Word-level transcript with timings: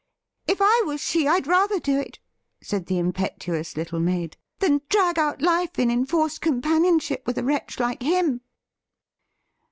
'If 0.47 0.57
I 0.61 0.83
were 0.87 0.97
she, 0.97 1.27
I'd 1.27 1.45
rather 1.45 1.79
do 1.79 1.99
it,' 1.99 2.17
said 2.59 2.87
the 2.87 2.97
impetuous 2.97 3.77
little 3.77 3.99
maid,' 3.99 4.35
than 4.59 4.81
drag 4.89 5.19
out 5.19 5.43
life 5.43 5.77
in 5.77 5.91
enforced 5.91 6.41
companionship 6.41 7.21
with 7.27 7.37
a 7.37 7.43
wretch 7.43 7.79
like 7.79 8.01
him.' 8.01 8.41